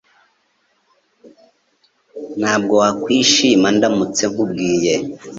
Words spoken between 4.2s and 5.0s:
nkubwiye